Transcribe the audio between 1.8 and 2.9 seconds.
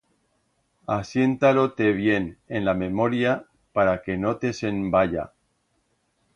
bien en la